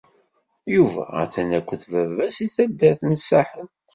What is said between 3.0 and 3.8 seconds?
n Saḥel.